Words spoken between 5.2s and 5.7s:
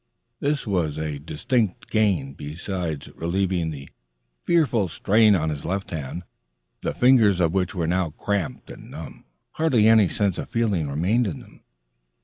on his